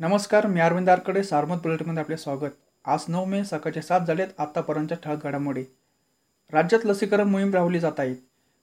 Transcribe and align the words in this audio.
नमस्कार 0.00 0.46
मी 0.46 0.60
अरविंद 0.60 0.88
आरकडे 0.88 1.22
सारमत 1.22 1.56
बुलेटमध्ये 1.62 2.02
आपले 2.02 2.16
स्वागत. 2.16 2.50
आज 2.84 3.04
नऊ 3.08 3.24
मे 3.24 3.44
सकाळचे 3.44 3.82
सात 3.82 4.00
झालेत 4.00 4.28
आत्तापर्यंतच्या 4.38 4.96
ठळक 5.04 5.24
घडामोडी. 5.24 5.62
राज्यात 6.52 6.86
लसीकरण 6.86 7.28
मोहीम 7.28 7.54
राबवली 7.54 7.80
जात 7.80 8.00
आहे. 8.00 8.14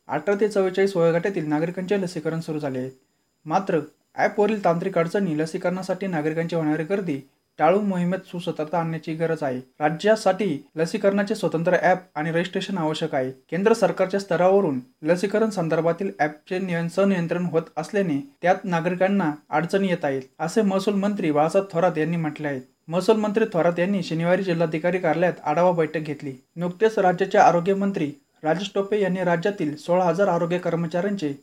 अठरा 0.08 0.36
ते 0.40 0.48
चव्वेचाळीस 0.48 0.96
वयोगटातील 0.98 1.48
नागरिकांचे 1.48 2.02
लसीकरण 2.02 2.40
सुरू 2.40 2.60
झाले 2.60 2.80
आहे. 2.80 2.90
मात्र 3.46 3.80
ॲपवरील 4.16 4.64
तांत्रिक 4.64 4.98
अडचणी 4.98 5.38
लसीकरणासाठी 5.38 6.08
नागरिकांची 6.08 6.56
होणारी 6.56 6.84
गर्दी 6.84 7.20
टाळून 7.62 7.86
मोहिमेत 7.86 8.20
सुसतता 8.28 8.78
आणण्याची 8.78 9.14
गरज 9.14 9.38
आहे. 9.42 9.60
राज्यासाठी 9.80 10.58
लसीकरणाचे 10.76 11.36
स्वतंत्र 11.36 11.78
ॲप 11.82 11.98
आणि 12.16 12.32
रजिस्ट्रेशन 12.32 12.78
आवश्यक 12.78 13.16
आहे. 13.16 13.32
केंद्र 13.32 13.74
सरकारच्या 13.74 14.20
स्तरावरून 14.20 14.80
लसीकरण 15.04 15.50
संदर्भातील 15.50 16.12
ॲपचे 16.20 16.60
नियं- 16.60 16.88
संनियंत्रण 16.88 17.46
होत 17.46 17.62
असल्याने 17.78 18.30
त्यात 18.42 18.56
नागरिकांना 18.64 19.32
अडचणी 19.50 19.88
येत 19.88 20.06
आहेत 20.06 20.22
असे 20.40 20.62
महसूल 20.62 20.94
मंत्री 20.94 21.32
बाळासाहेब 21.32 21.68
थोरात 21.72 21.98
यांनी 21.98 22.18
म्हटले 22.18 22.48
आहे. 22.48 22.60
महसूल 22.88 23.16
मंत्री 23.16 23.46
थोरात 23.54 23.80
यांनी 23.80 24.04
शनिवारी 24.04 24.44
जिल्हाधिकारी 24.44 24.98
कार्यालयात 24.98 25.34
आढावा 25.46 25.72
बैठक 25.72 26.00
घेतली. 26.00 26.34
नुकतेच 26.56 27.00
राज्याचे 27.00 27.38
आरोग्यमंत्री 27.38 28.12
राजेश 28.44 28.72
टोपे 28.76 29.02
यांनी 29.02 29.24
राज्यातील 29.24 29.76
सोळा 29.76 30.06
हजार 30.06 30.28
आरोग्य 30.28 30.58
कर्मचाऱ्यांचे 30.58 31.34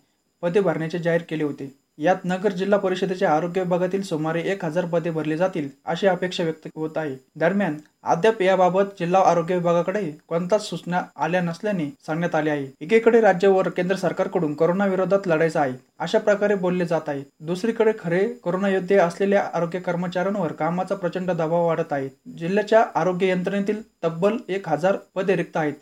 पदे 0.43 0.61
भरण्याचे 0.61 0.99
जाहीर 0.99 1.23
केले 1.29 1.45
होते. 1.45 1.88
यात 2.01 2.17
नगर 2.25 2.53
जिल्हा 2.53 2.79
परिषदेच्या 2.79 3.31
आरोग्य 3.31 3.63
विभागातील 3.63 4.03
सुमारे 4.03 4.43
एक 4.43 4.65
हजार 4.65 4.85
पदे 4.85 5.11
भरली 5.11 5.37
जातील 5.37 5.69
अशी 5.85 6.07
अपेक्षा 6.07 6.45
व्यक्त 6.45 6.69
होत 6.77 6.97
आहे. 6.97 7.17
दरम्यान 7.37 7.77
अद्याप 8.03 8.43
याबाबत 8.43 8.83
जिल्हा 9.01 9.23
आरोग्य 9.31 9.55
विभागाकडे 9.55 10.11
कोणताच 10.29 10.69
सूचना 10.69 11.03
आल्या 11.17 11.41
नसल्याने 11.41 11.87
सांगण्यात 12.07 12.35
आले 12.35 12.51
आहे. 12.51 12.67
एकीकडे 12.81 13.21
राज्य 13.21 13.49
व 13.49 13.63
केंद्र 13.77 13.97
सरकारकडून 13.97 14.55
कोरोना 14.55 14.87
विरोधात 14.87 15.27
लढायचा 15.27 15.61
आहे 15.61 15.73
अशा 15.99 16.19
प्रकारे 16.19 16.55
बोलले 16.55 16.87
जात 16.87 17.09
आहे. 17.09 17.23
दुसरीकडे 17.41 17.93
खरे 18.01 18.27
कोरोना 18.43 18.69
योद्धे 18.69 18.97
असलेल्या 18.97 19.45
आरोग्य 19.55 19.81
कर्मचाऱ्यांवर 19.81 20.53
कामाचा 20.53 20.95
प्रचंड 20.95 21.31
दबाव 21.31 21.67
वाढत 21.67 21.93
आहे. 21.93 22.09
जिल्ह्याच्या 22.39 22.85
आरोग्य 22.95 23.29
यंत्रणेतील 23.29 23.83
तब्बल 24.05 24.37
एक 24.49 24.69
हजार 24.69 24.97
पदे 25.15 25.37
रिक्त 25.37 25.57
आहेत. 25.57 25.75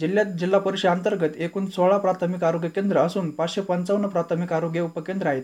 जिल्ह्यात 0.00 0.26
जिल्हा 0.26 0.60
परिषद 0.60 0.88
अंतर्गत 0.88 1.36
एकूण 1.36 1.66
सोळा 1.66 1.98
प्राथमिक 1.98 2.44
आरोग्य 2.44 2.68
केंद्र 2.68 2.98
असून 2.98 3.30
पाचशे 3.30 3.60
पंचावन्न 3.60 4.06
प्राथमिक 4.06 4.52
आरोग्य 4.52 4.80
उपकेंद्र 4.80 5.26
आहेत. 5.26 5.42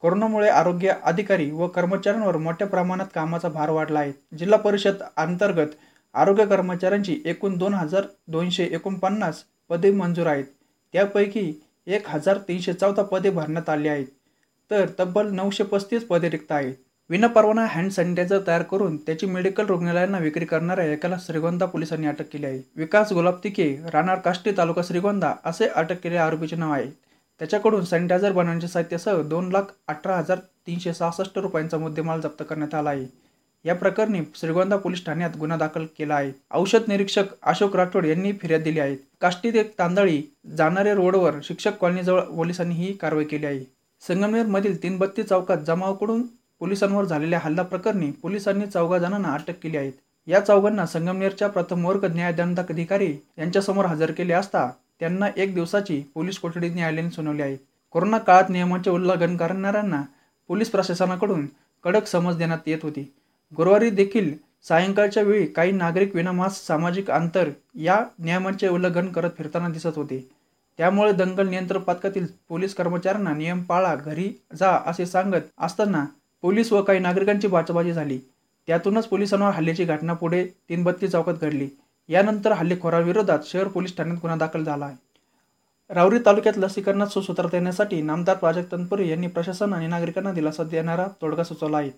कोरोनामुळे 0.00 0.48
आरोग्य 0.48 0.94
अधिकारी 1.02 1.50
व 1.50 1.66
कर्मचाऱ्यांवर 1.66 2.36
मोठ्या 2.36 2.66
प्रमाणात 2.66 3.06
कामाचा 3.14 3.48
भार 3.48 3.70
वाढला 3.70 3.98
आहे. 3.98 4.12
जिल्हा 4.38 4.58
परिषद 4.58 5.02
अंतर्गत 5.16 5.66
आरोग्य 6.14 6.46
कर्मचाऱ्यांची 6.46 7.22
एकूण 7.24 7.58
दोन 7.58 7.74
हजार 7.74 8.04
दोनशे 8.28 8.64
एकोणपन्नास 8.64 9.42
पदे 9.68 9.90
मंजूर 9.90 10.26
आहेत. 10.26 10.44
त्यापैकी 10.92 11.52
एक 11.86 12.08
हजार 12.08 12.38
तीनशे 12.38 12.72
चौदा 12.72 13.02
पदे 13.02 13.30
भरण्यात 13.30 13.68
आली 13.68 13.88
आहेत. 13.88 14.06
तर 14.70 14.86
तब्बल 15.00 15.30
नऊशे 15.30 15.64
पस्तीस 15.64 16.06
पदे 16.06 16.30
रिक्त 16.30 16.52
आहेत. 16.52 16.74
विनापरवाना 17.10 17.64
हँड 17.66 17.90
सॅनिटायझर 17.90 18.38
तयार 18.46 18.62
करून 18.62 18.96
त्याची 18.96 19.26
मेडिकल 19.26 19.66
रुग्णालयांना 19.66 20.18
विक्री 20.18 20.44
करणाऱ्या 20.44 20.84
एकाला 20.84 21.16
श्रीगोंदा 21.20 21.66
पोलिसांनी 21.66 22.06
अटक 22.06 22.28
केली 22.32 22.46
आहे. 22.46 22.60
विकास 22.76 23.12
गुलाब 23.12 23.38
तिके 23.44 23.76
राहणार 23.92 24.18
काष्टी 24.18 24.50
तालुका 24.50 24.82
श्रीगोंदा 24.84 25.32
असे 25.44 25.66
अटक 25.66 26.00
केलेल्या 26.02 26.24
आरोपीचे 26.26 26.56
नाव 26.56 26.72
आहे. 26.72 26.86
त्याच्याकडून 27.38 27.84
सॅनिटायझर 27.84 28.32
बनवण्याचे 28.32 28.68
साहित्यासह 28.68 29.20
दोन 29.22 29.50
लाख 29.52 29.62
अठरा 29.88 30.16
हजार 30.16 30.38
तीनशे 30.66 30.94
सहासष्ट 30.94 31.38
रुपयांचा 31.38 31.78
मुद्देमाल 31.78 32.20
जप्त 32.20 32.42
करण्यात 32.48 32.74
आला 32.74 32.90
आहे. 32.90 33.06
या 33.64 33.74
प्रकरणी 33.74 34.20
श्रीगोंदा 34.34 34.76
पोलीस 34.76 35.04
ठाण्यात 35.06 35.36
गुन्हा 35.36 35.58
दाखल 35.58 35.84
केला 35.98 36.14
आहे. 36.14 36.32
औषध 36.50 36.88
निरीक्षक 36.88 37.24
अशोक 37.42 37.76
राठोड 37.76 38.06
यांनी 38.06 38.32
फिर्याद 38.32 38.62
दिली 38.62 38.80
आहे. 38.80 38.96
काष्टीत 39.20 39.54
एक 39.54 39.74
तांदळी 39.78 40.22
जाणारे 40.56 40.94
रोडवर 40.94 41.34
शिक्षक 41.42 41.76
कॉलनीजवळ 41.76 42.20
पोलिसांनी 42.20 42.74
ही 42.74 42.92
कारवाई 42.92 43.24
केली 43.24 43.46
आहे. 43.46 43.64
संगमनेर 44.08 44.46
मधील 44.46 44.82
तीनबत्ती 44.82 45.22
चौकात 45.22 45.58
जमावाकडून 45.58 46.22
पोलिसांवर 46.60 47.04
झालेल्या 47.04 47.38
हल्ला 47.42 47.62
प्रकरणी 47.62 48.10
पोलिसांनी 48.10 48.66
चौघा 48.66 48.98
जणांना 48.98 49.32
अटक 49.32 49.58
केली 49.62 49.76
आहे. 49.76 49.90
या 50.26 50.40
चौघांना 50.40 50.86
संगमनेरच्या 50.86 51.48
प्रथम 51.48 51.84
वर्ग 51.86 52.04
न्यायदंडाधिकारी 52.14 53.12
यांच्यासमोर 53.38 53.84
हजर 53.84 54.12
केले 54.12 54.32
असता 54.32 54.70
त्यांना 55.00 55.26
एक 55.36 55.54
दिवसाची 55.54 56.00
पोलीस 56.14 56.38
कोठडी 56.38 56.68
न्यायालयाने 56.68 57.10
सुनावली 57.10 57.42
आहे. 57.42 57.56
कोरोना 57.90 58.18
काळात 58.18 58.50
नियमांचे 58.50 58.90
उल्लंघन 58.90 59.36
करणाऱ्यांना 59.36 60.02
पोलीस 60.48 60.70
प्रशासनाकडून 60.70 61.46
कडक 61.84 62.06
समज 62.06 62.36
देण्यात 62.36 62.58
येत 62.66 62.78
होती. 62.82 63.12
गुरुवारी 63.56 63.90
देखील 63.90 64.34
सायंकाळच्या 64.68 65.22
वेळी 65.22 65.46
काही 65.46 65.72
नागरिक 65.72 66.14
विनामास्क 66.16 66.66
सामाजिक 66.66 67.10
अंतर 67.10 67.50
या 67.74 67.98
नियमांचे 68.18 68.68
उल्लंघन 68.68 69.08
करत 69.08 69.30
फिरताना 69.38 69.68
दिसत 69.68 69.96
होते. 69.96 70.28
त्यामुळे 70.78 71.12
दंगल 71.12 71.48
नियंत्रण 71.48 71.80
पथकातील 71.80 72.26
पोलीस 72.48 72.74
कर्मचाऱ्यांना 72.74 73.32
नियम 73.34 73.62
पाळा 73.62 73.94
घरी 73.94 74.32
जा 74.54 74.70
असे 74.86 75.06
सांगत 75.06 75.50
असताना 75.58 76.04
पोलीस 76.44 76.72
व 76.72 76.82
काही 76.82 76.98
नागरिकांची 76.98 77.48
बाचाबाजी 77.48 77.92
झाली. 77.92 78.18
त्यातूनच 78.66 79.06
पोलिसांवर 79.06 79.50
हल्ल्याची 79.50 79.84
घटना 79.84 80.12
पुढे 80.12 80.44
तीनबत्ती 80.44 81.08
चौकात 81.08 81.34
घडली. 81.34 81.68
यानंतर 82.08 82.52
हल्लेखोराविरोधात 82.52 83.38
शहर 83.46 83.68
पोलीस 83.68 83.96
ठाण्यात 83.96 84.16
गुन्हा 84.16 84.36
दाखल 84.38 84.64
झाला 84.64 84.84
आहे. 84.84 84.96
रावरी 85.90 86.18
तालुक्यात 86.26 86.58
लसीकरणात 86.58 87.06
सुसूत्र 87.06 87.46
देण्यासाठी 87.46 88.02
नामदार 88.02 88.36
प्राजक्त 88.36 88.72
तनपुरे 88.72 89.08
यांनी 89.08 89.26
प्रशासन 89.26 89.72
आणि 89.72 89.86
नागरिकांना 89.86 90.32
दिलासा 90.32 90.64
देणारा 90.64 91.06
तोडगा 91.22 91.44
सुचवला 91.44 91.76
आहे. 91.76 91.90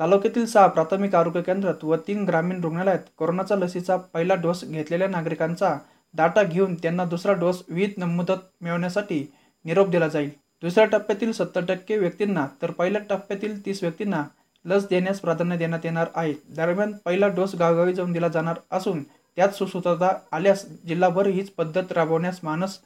तालुक्यातील 0.00 0.46
सहा 0.46 0.66
प्राथमिक 0.66 1.14
आरोग्य 1.14 1.42
केंद्रात 1.42 1.84
व 1.84 1.96
तीन 1.96 2.24
ग्रामीण 2.24 2.60
रुग्णालयात 2.60 2.98
कोरोनाचा 3.16 3.56
लसीचा 3.56 3.96
पहिला 3.96 4.34
डोस 4.34 4.64
घेतलेल्या 4.64 5.08
नागरिकांचा 5.08 5.78
डाटा 6.14 6.42
घेऊन 6.42 6.74
त्यांना 6.74 7.04
दुसरा 7.04 7.32
डोस 7.32 7.62
विविध 7.68 7.90
नमुदत 7.96 8.42
मिळवण्यासाठी 8.60 9.32
निरोप 9.64 9.88
दिला 9.88 10.08
जाईल. 10.08 10.30
दुसऱ्या 10.64 10.84
टप्प्यातील 10.84 11.32
सत्तर 11.32 11.64
टक्के 11.64 11.96
व्यक्तींना 11.98 12.46
तर 12.62 12.70
पहिल्या 12.70 13.00
टप्प्यातील 13.08 13.64
तीस 13.66 13.82
व्यक्तींना 13.82 14.22
लस 14.64 14.86
देण्यास 14.88 15.18
प्राधान्य 15.20 15.56
देण्यात 15.56 15.80
येणार 15.84 16.06
आहे. 16.14 16.32
दरम्यान 16.56 16.92
पहिला 17.04 17.28
डोस 17.28 17.54
गावगावी 17.54 17.94
जाऊन 17.94 18.12
दिला 18.12 18.28
जाणार 18.28 18.58
असून 18.70 19.02
त्यात 19.02 19.48
सुसूत्रता 19.48 20.12
आल्यास 20.32 20.64
जिल्हाभर 20.86 21.26
हीच 21.26 21.50
पद्धत 21.50 21.92
राबवण्यास 21.92 22.38
मानस 22.42 22.78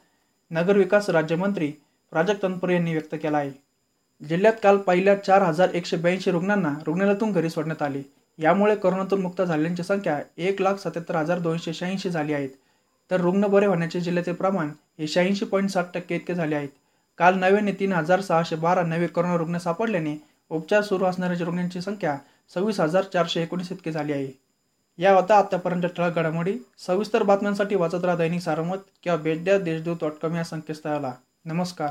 नगरविकास 0.51 1.09
राज्यमंत्री 1.09 1.71
प्राजक्त 2.11 2.43
तनपुरे 2.43 2.73
यांनी 2.73 2.93
व्यक्त 2.93 3.15
केला 3.21 3.37
आहे. 3.37 3.51
जिल्ह्यात 4.21 4.53
काल 4.63 4.77
पहिल्या 4.77 5.15
चार 5.15 5.41
हजार 5.41 5.73
एकशे 5.73 5.97
ब्याऐंशी 5.97 6.31
रुग्णांना 6.31 6.73
रुग्णालयातून 6.85 7.31
घरी 7.31 7.49
सोडण्यात 7.49 7.81
आले. 7.81 8.01
यामुळे 8.39 8.75
कोरोनातून 8.75 9.21
मुक्त 9.21 9.41
झालेल्यांची 9.41 9.83
संख्या 9.83 10.19
एक 10.37 10.61
लाख 10.61 10.75
सत्याहत्तर 10.75 11.15
हजार 11.15 11.39
दोनशे 11.39 11.73
शहाऐंशी 11.73 12.09
झाली 12.09 12.33
आहेत 12.33 12.49
तर 13.11 13.21
रुग्ण 13.21 13.47
बरे 13.47 13.65
होण्याचे 13.65 14.01
जिल्ह्याचे 14.01 14.33
प्रमाण 14.33 14.69
हे 14.99 15.07
शहाऐंशी 15.07 15.45
पॉईंट 15.45 15.69
साठ 15.69 15.93
टक्के 15.93 16.15
इतके 16.15 16.35
झाले 16.35 16.55
आहेत. 16.55 16.69
काल 17.19 17.35
नव्याने 17.35 17.71
तीन 17.71 17.93
हजार 17.93 18.21
सहाशे 18.21 18.55
बारा 18.55 18.81
नवे 18.81 19.07
कोरोना 19.07 19.35
रुग्ण 19.35 19.57
सापडल्याने 19.57 20.15
उपचार 20.49 20.81
सुरू 20.81 21.05
असणाऱ्या 21.05 21.45
रुग्णांची 21.45 21.81
संख्या 21.81 22.17
सव्वीस 22.53 22.79
हजार 22.79 23.03
चारशे 23.03 23.41
एकोणीस 23.41 23.71
इतकी 23.71 23.91
झाली 23.91 24.13
आहे. 24.13 24.39
या 24.97 25.13
होता 25.13 25.37
आतापर्यंत 25.37 25.81
ठळक 25.81 26.15
घडामोडी 26.15 26.57
सविस्तर 26.77 27.23
बातम्यांसाठी 27.23 27.75
वाचत 27.75 28.05
राहा 28.05 28.17
दैनिक 28.17 28.41
सारमत 28.41 28.77
किंवा 29.03 29.17
बेटद्या 29.17 29.59
देशदूत 29.59 29.97
डॉट 30.01 30.11
कॉम 30.21 30.35
या 30.35 30.43
संकेतस्थळाला. 30.43 31.13
नमस्कार. 31.45 31.89